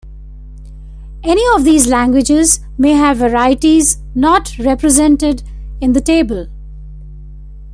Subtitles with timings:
[1.23, 5.43] Any of these languages may have varieties not represented
[5.79, 6.47] in the table.